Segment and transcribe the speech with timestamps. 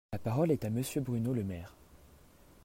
[0.11, 1.75] La parole est à Monsieur Bruno Le Maire.